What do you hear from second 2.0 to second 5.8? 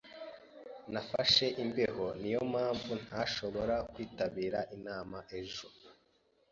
Niyo mpamvu ntashobora kwitabira inama ejo.